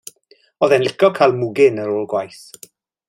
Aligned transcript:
O'dd 0.67 0.73
e'n 0.77 0.85
lico 0.87 1.09
ca'l 1.19 1.37
mwgyn 1.41 1.77
ar 1.85 1.93
ôl 1.99 2.09
gwaith. 2.15 2.43